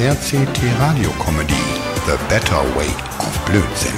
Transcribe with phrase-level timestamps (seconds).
[0.00, 1.52] RCT Radio Comedy
[2.06, 2.88] The Better Way
[3.18, 3.92] of Blödsinn.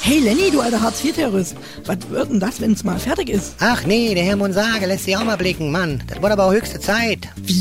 [0.00, 3.54] Hey Lenny, du alter Hartz-IV-Terrorist, was wird denn das, wenn's mal fertig ist?
[3.60, 6.02] Ach nee, der Herr Monsage lässt sich auch mal blicken, Mann.
[6.08, 7.28] Das wurde aber auch höchste Zeit.
[7.36, 7.55] Wie?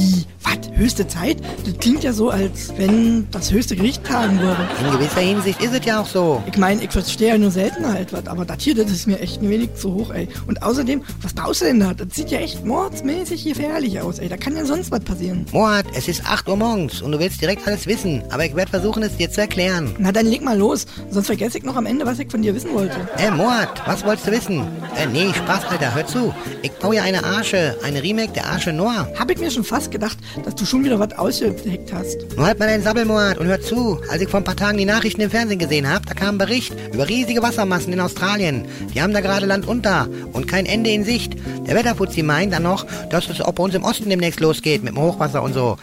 [0.46, 0.56] Was?
[0.76, 1.38] Höchste Zeit?
[1.66, 4.68] Das klingt ja so, als wenn das höchste Gericht tagen würde.
[4.86, 6.44] In gewisser Hinsicht ist es ja auch so.
[6.52, 9.20] Ich meine, ich verstehe ja nur selten halt was, aber das hier, das ist mir
[9.22, 10.28] echt ein wenig zu hoch, ey.
[10.48, 11.94] Und außerdem, was baust du denn da?
[11.94, 14.28] Das sieht ja echt mordsmäßig gefährlich aus, ey.
[14.28, 15.46] Da kann ja sonst was passieren.
[15.54, 18.22] Mord, es ist 8 Uhr morgens und du willst direkt alles wissen.
[18.32, 19.96] Aber ich werde versuchen, es dir zu erklären.
[19.98, 22.54] Na dann leg mal los, sonst vergesse ich noch am Ende, was ich von dir
[22.54, 22.98] wissen wollte.
[23.18, 24.60] Äh, Mord, was wolltest du wissen?
[24.98, 26.34] Äh, nee, Spaß, Alter, hör zu.
[26.64, 29.08] Ich baue ja eine Arsche, eine Remake der Arsche Noah.
[29.18, 32.18] Hab ich mir schon fast gedacht, dass du schon wieder was ausgeheckt hast.
[32.36, 34.00] Nur halt mal deinen Sabbelmord und hör zu.
[34.10, 36.38] Als ich vor ein paar Tagen die Nachrichten im Fernsehen gesehen habe, da kam ein
[36.38, 38.66] Bericht über riesige Wassermassen in Australien.
[38.94, 41.36] Die haben da gerade Land unter und kein Ende in Sicht.
[41.68, 44.96] Der Wetterfuzzi meint dann noch, dass es auch bei uns im Osten demnächst losgeht mit
[44.96, 45.78] dem Hochwasser und so.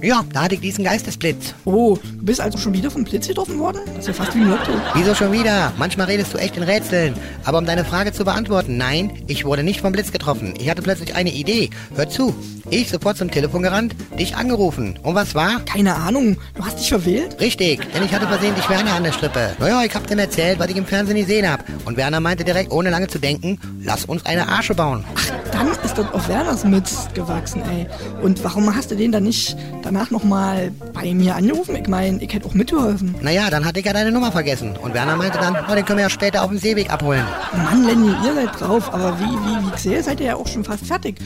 [0.00, 1.54] Ja, da hatte ich diesen Geistesblitz.
[1.64, 3.80] Oh, du bist also schon wieder vom Blitz getroffen worden?
[3.86, 4.70] Das ist ja fast wie ein Lotto.
[4.94, 5.72] Wieso schon wieder?
[5.76, 7.14] Manchmal redest du echt in Rätseln.
[7.44, 10.54] Aber um deine Frage zu beantworten, nein, ich wurde nicht vom Blitz getroffen.
[10.60, 11.70] Ich hatte plötzlich eine Idee.
[11.96, 12.32] Hör zu.
[12.70, 14.98] Ich sofort zum Telefon gerannt, dich angerufen.
[15.02, 15.60] Und was war?
[15.64, 17.40] Keine Ahnung, du hast dich verwählt?
[17.40, 19.56] Richtig, denn ich hatte versehentlich Werner an der Strippe.
[19.58, 21.64] Naja, ich hab dem erzählt, was ich im Fernsehen gesehen hab.
[21.86, 25.02] Und Werner meinte direkt, ohne lange zu denken, lass uns eine Arsche bauen.
[25.16, 27.86] Ach, dann ist das auf Werners Mist gewachsen, ey.
[28.22, 29.56] Und warum hast du den dann nicht
[29.88, 31.74] danach nochmal bei mir angerufen?
[31.76, 33.14] Ich meine, ich hätte auch mitgeholfen.
[33.22, 34.76] Naja, dann hatte ich ja deine Nummer vergessen.
[34.76, 37.24] Und Werner meinte dann, oh, den können wir ja später auf dem Seeweg abholen.
[37.56, 40.46] Mann, Lenny, ihr seid drauf, aber wie, wie, wie ich sehe, seid ihr ja auch
[40.46, 41.16] schon fast fertig.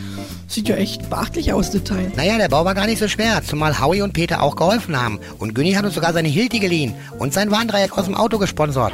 [0.47, 2.13] Sieht ja echt beachtlich aus, das Teil.
[2.15, 5.19] Naja, der Bau war gar nicht so schwer, zumal Howie und Peter auch geholfen haben.
[5.39, 8.93] Und Günni hat uns sogar seine Hilti geliehen und sein Warndreieck aus dem Auto gesponsert.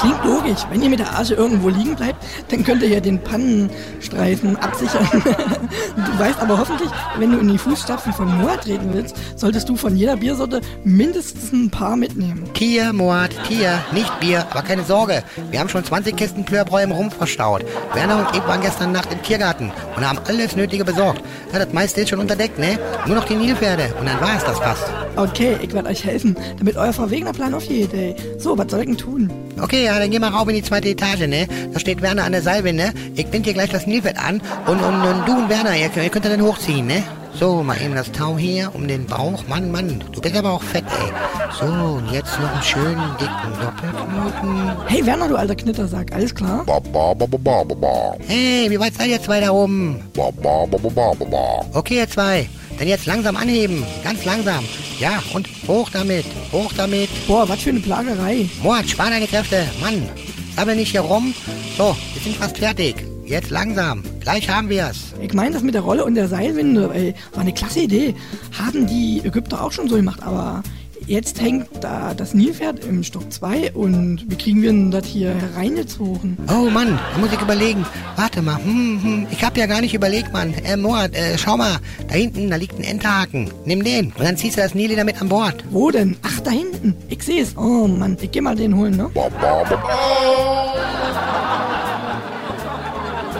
[0.00, 0.60] Klingt logisch.
[0.70, 5.06] Wenn ihr mit der Arche irgendwo liegen bleibt, dann könnt ihr ja den Pannenstreifen absichern.
[5.22, 6.88] du weißt aber hoffentlich,
[7.18, 11.52] wenn du in die Fußstapfen von Noah treten willst, solltest du von jeder Biersorte mindestens
[11.52, 12.50] ein paar mitnehmen.
[12.54, 15.22] Tier, Moat, Tier, nicht Bier, aber keine Sorge.
[15.50, 17.62] Wir haben schon 20 Kisten Plörbräu im Rumpf verstaut.
[17.92, 21.22] Werner und ich waren gestern Nacht im Tiergarten und haben alles Nötige besorgt.
[21.52, 22.78] Ja, das meiste ist schon unterdeckt, ne?
[23.06, 24.84] Nur noch die Nilpferde und dann war es das fast.
[25.16, 28.14] Okay, ich werde euch helfen, damit euer verwegener Plan aufgeht, ey.
[28.38, 29.30] So, was soll ich denn tun?
[29.60, 31.46] Okay, ja, dann geh mal rauf in die zweite Etage, ne?
[31.72, 32.92] Da steht Werner an der Seilwinde.
[33.14, 36.08] Ich bind dir gleich das Nilpferd an und, und, und du und Werner, ihr, ihr
[36.10, 37.02] könnt dann hochziehen, ne?
[37.34, 39.44] So, mal eben das Tau hier um den Bauch.
[39.48, 41.12] Mann, Mann, du bist aber auch fett, ey.
[41.58, 44.86] So, und jetzt noch einen schönen, dicken Doppelknoten.
[44.86, 46.64] Hey Werner, du alter Knittersack, alles klar?
[46.66, 48.16] Ba, ba, ba, ba, ba, ba, ba.
[48.26, 50.02] Hey, wie weit seid ihr zwei da oben?
[50.14, 51.64] Ba, ba, ba, ba, ba, ba, ba.
[51.74, 52.48] Okay, ihr zwei.
[52.80, 53.84] Dann jetzt langsam anheben.
[54.02, 54.64] Ganz langsam.
[54.98, 56.24] Ja, und hoch damit.
[56.50, 57.10] Hoch damit.
[57.26, 58.48] Boah, was für eine Plagerei.
[58.62, 59.66] Mord, spar deine Kräfte.
[59.82, 60.08] Mann,
[60.56, 61.34] sammel nicht hier rum.
[61.76, 63.04] So, wir sind fast fertig.
[63.26, 64.02] Jetzt langsam.
[64.20, 65.12] Gleich haben wir's.
[65.20, 68.14] Ich meine, das mit der Rolle und der Seilwinde, ey, war eine klasse Idee.
[68.58, 70.62] Haben die Ägypter auch schon so gemacht, aber
[71.06, 75.34] jetzt hängt da das Nilpferd im Stock 2 und wie kriegen wir denn das hier
[75.34, 76.36] hereingezogen?
[76.48, 77.84] Oh Mann, da muss ich überlegen.
[78.16, 80.54] Warte mal, hm, hm, ich hab ja gar nicht überlegt, Mann.
[80.64, 81.78] Äh, Mord, äh, schau mal,
[82.08, 83.50] da hinten, da liegt ein Enterhaken.
[83.64, 85.64] Nimm den und dann ziehst du das Nili damit an Bord.
[85.70, 86.16] Wo denn?
[86.22, 86.94] Ach, da hinten.
[87.08, 87.56] Ich sehe es.
[87.56, 89.10] Oh Mann, ich geh mal den holen, ne?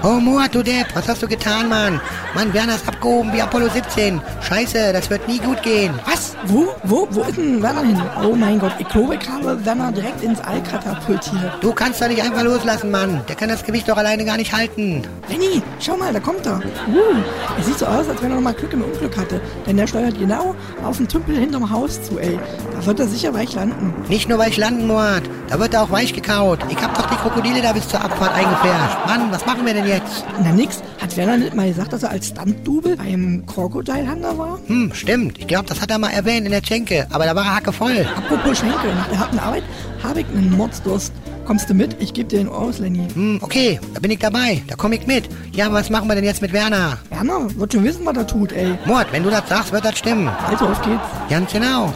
[0.03, 2.01] Oh Mord, du Depp, was hast du getan, Mann?
[2.35, 4.19] Mann, Werner ist abgehoben wie Apollo 17.
[4.41, 5.93] Scheiße, das wird nie gut gehen.
[6.07, 6.35] Was?
[6.47, 6.69] Wo?
[6.85, 7.07] Wo?
[7.11, 8.01] Wo ist denn Werner hin?
[8.25, 11.53] Oh mein Gott, ich glaube, ich habe Werner direkt ins All katapultiert.
[11.61, 13.21] Du kannst doch nicht einfach loslassen, Mann.
[13.29, 15.03] Der kann das Gewicht doch alleine gar nicht halten.
[15.29, 16.61] Lenny, schau mal, da kommt er.
[16.89, 17.21] Uh,
[17.59, 19.39] er sieht so aus, als wenn er noch mal Glück im Unglück hatte.
[19.67, 22.39] Denn der steuert genau auf den Tümpel hinterm Haus zu, ey.
[22.75, 23.93] Da wird er sicher weich landen.
[24.09, 25.29] Nicht nur weich landen, Mord.
[25.51, 26.61] Da wird er auch weich gekaut.
[26.69, 28.99] Ich hab doch die Krokodile da bis zur Abfahrt eingefärscht.
[29.05, 30.25] Mann, was machen wir denn jetzt?
[30.45, 34.61] Na nix, hat Werner nicht mal gesagt, dass er als Stunt-Double beim Crocodile-Hunter war?
[34.67, 35.39] Hm, stimmt.
[35.39, 37.05] Ich glaube, das hat er mal erwähnt in der Schenke.
[37.11, 38.07] Aber da war er hackevoll.
[38.17, 39.65] Apropos Schenkel, nach der harten Arbeit
[40.05, 41.13] habe ich einen Mordsdurst.
[41.47, 41.97] Kommst du mit?
[42.01, 43.09] Ich gebe dir den Ohr aus, Lenny.
[43.13, 44.63] Hm, okay, da bin ich dabei.
[44.69, 45.29] Da komme ich mit.
[45.53, 46.99] Ja, aber was machen wir denn jetzt mit Werner?
[47.09, 48.79] Werner wird schon wissen, was er tut, ey.
[48.85, 50.29] Mord, wenn du das sagst, wird das stimmen.
[50.49, 51.03] Also, auf geht's.
[51.29, 51.93] Ganz genau.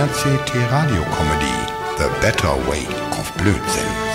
[0.00, 1.56] RCT Radio Comedy
[1.98, 2.86] The Better Way
[3.18, 4.09] of Blödsinn.